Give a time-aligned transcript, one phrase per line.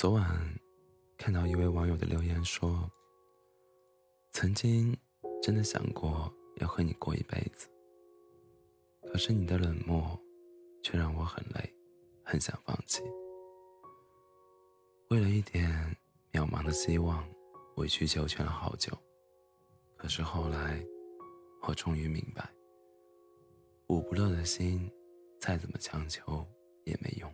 [0.00, 0.24] 昨晚
[1.18, 2.90] 看到一位网友的留言说
[4.32, 4.96] ：“曾经
[5.42, 7.68] 真的想过要和你过一辈子，
[9.02, 10.18] 可是你的冷漠
[10.82, 11.74] 却让我很累，
[12.24, 13.02] 很想放弃。
[15.10, 15.70] 为了一点
[16.32, 17.22] 渺茫的希望，
[17.76, 18.96] 委曲求全了好久。
[19.98, 20.82] 可是后来，
[21.68, 22.50] 我终于明白，
[23.88, 24.90] 捂不热的心，
[25.38, 26.42] 再怎么强求
[26.86, 27.30] 也没用。”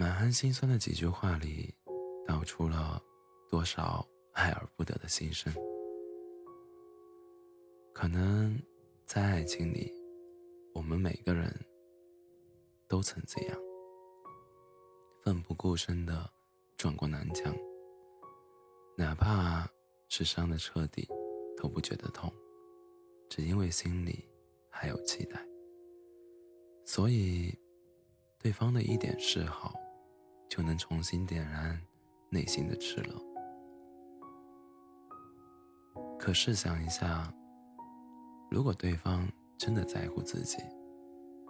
[0.00, 1.74] 满含心酸的几句话里，
[2.26, 2.98] 道出了
[3.50, 5.52] 多少爱而不得的心声。
[7.92, 8.58] 可能
[9.04, 9.92] 在爱情里，
[10.72, 11.54] 我们每个人
[12.88, 13.58] 都曾这样，
[15.22, 16.30] 奋不顾身的
[16.78, 17.54] 撞过南墙，
[18.96, 19.68] 哪怕
[20.08, 21.06] 是伤的彻底，
[21.58, 22.32] 都不觉得痛，
[23.28, 24.26] 只因为心里
[24.70, 25.46] 还有期待。
[26.86, 27.54] 所以，
[28.38, 29.78] 对方的一点示好。
[30.50, 31.80] 就能重新点燃
[32.28, 33.14] 内心的炽热。
[36.18, 37.32] 可试想一下，
[38.50, 39.26] 如果对方
[39.56, 40.58] 真的在乎自己，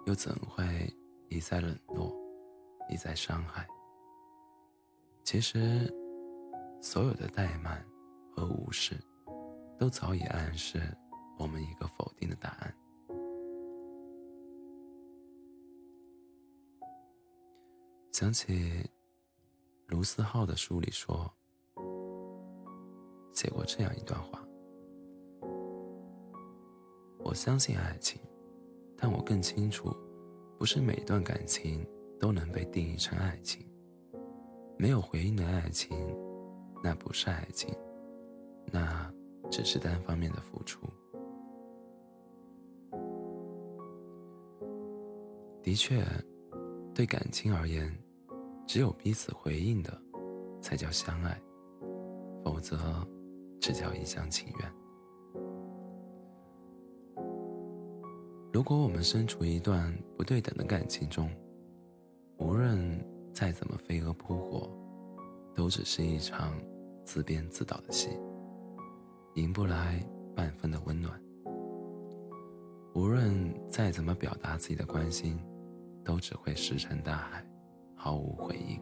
[0.04, 0.94] 又怎会
[1.30, 2.14] 一再冷落，
[2.90, 3.66] 一再伤害？
[5.24, 5.90] 其实，
[6.82, 7.82] 所有的怠慢
[8.36, 8.94] 和无视，
[9.78, 10.78] 都早已暗示
[11.38, 12.19] 我们一个否定
[18.20, 18.70] 想起
[19.86, 21.32] 卢思浩的书里说，
[23.32, 24.46] 写过这样一段话：
[27.24, 28.20] 我相信爱情，
[28.94, 29.88] 但我更清楚，
[30.58, 31.82] 不是每段感情
[32.18, 33.66] 都能被定义成爱情。
[34.76, 35.96] 没有回应的爱情，
[36.84, 37.74] 那不是爱情，
[38.66, 39.10] 那
[39.50, 40.86] 只是单方面的付出。
[45.62, 46.04] 的确，
[46.94, 47.90] 对感情而言。
[48.72, 50.00] 只有彼此回应的，
[50.62, 51.36] 才叫相爱，
[52.44, 53.04] 否则
[53.60, 54.72] 只叫一厢情愿。
[58.52, 61.28] 如果我们身处一段不对等的感情中，
[62.36, 63.04] 无论
[63.34, 64.70] 再怎么飞蛾扑火，
[65.52, 66.56] 都只是一场
[67.04, 68.10] 自编自导的戏，
[69.34, 70.00] 赢不来
[70.36, 71.20] 半分的温暖。
[72.94, 75.36] 无论再怎么表达自己的关心，
[76.04, 77.44] 都只会石沉大海。
[78.02, 78.80] 毫无回应。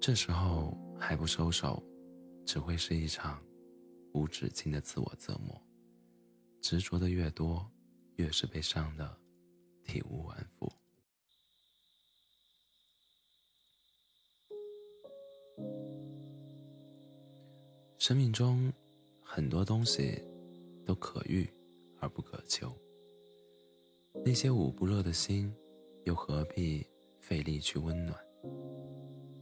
[0.00, 1.80] 这时候还不收手，
[2.44, 3.40] 只会是一场
[4.12, 5.56] 无止境的自我折磨。
[6.60, 7.64] 执着的越多，
[8.16, 9.16] 越是被伤的
[9.84, 10.68] 体无完肤。
[17.98, 18.72] 生命中
[19.22, 20.20] 很多东西
[20.84, 21.48] 都可遇
[22.00, 22.76] 而不可求，
[24.24, 25.54] 那些捂不热的心。
[26.04, 26.86] 又何必
[27.20, 28.18] 费力去温暖，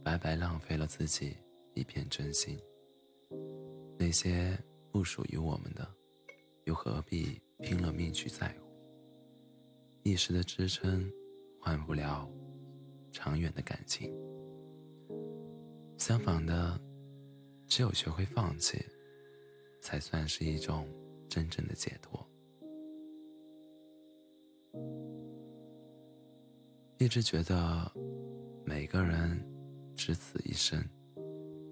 [0.03, 1.35] 白白浪费了自己
[1.73, 2.59] 一片真心。
[3.97, 4.57] 那些
[4.91, 5.87] 不属于我们的，
[6.65, 8.67] 又何必拼了命去在乎？
[10.03, 11.11] 一时的支撑，
[11.59, 12.29] 换不了
[13.11, 14.11] 长远的感情。
[15.97, 16.79] 相反的，
[17.67, 18.83] 只有学会放弃，
[19.81, 20.87] 才算是一种
[21.29, 22.27] 真正的解脱。
[27.01, 27.91] 一直觉得，
[28.63, 29.43] 每个人
[29.95, 30.79] 只此一生，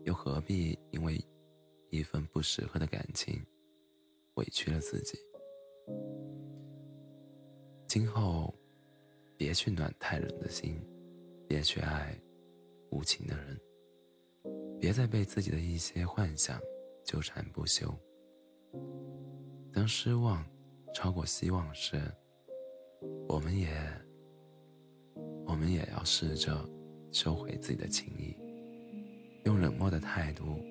[0.04, 1.24] 又何必因为
[1.92, 3.40] 一份不适合的感情
[4.38, 5.20] 委屈了自己？
[7.86, 8.52] 今后，
[9.38, 10.82] 别去暖太冷的心，
[11.48, 12.20] 别去爱
[12.90, 13.56] 无情的人，
[14.80, 16.60] 别再被自己的一些幻想
[17.06, 17.88] 纠缠不休。
[19.72, 20.44] 当失望
[20.92, 22.02] 超过希望时，
[23.28, 23.70] 我们也。
[25.50, 26.64] 我们也要试着
[27.12, 28.38] 收回自己的情谊，
[29.46, 30.62] 用冷漠的态度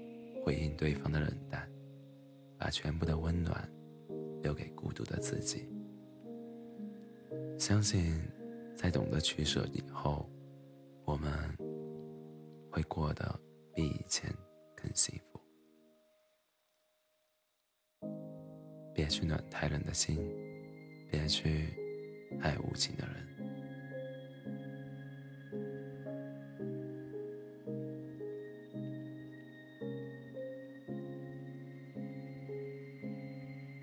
[0.45, 1.69] 回应对方的冷淡，
[2.57, 3.69] 把全部的温暖
[4.41, 5.69] 留给孤独的自己。
[7.59, 8.23] 相信，
[8.77, 10.31] 在懂得取舍以后，
[11.05, 11.33] 我们
[12.71, 13.37] 会过得
[13.75, 14.33] 比以前
[14.77, 15.41] 更幸福。
[18.95, 20.19] 别去暖太冷的心，
[21.11, 21.67] 别去
[22.41, 23.38] 爱无情的人。